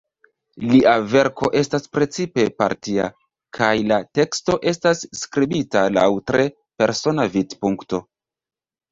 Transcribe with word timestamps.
Lia 0.69 0.91
verko 1.09 1.49
estas 1.57 1.83
precipe 1.97 2.45
partia, 2.61 3.03
kaj 3.57 3.69
la 3.91 3.99
teksto 4.19 4.55
estas 4.71 5.03
skribita 5.19 5.83
laŭ 5.99 6.07
tre 6.31 6.47
persona 6.83 7.27
vidpunkto. 7.37 8.01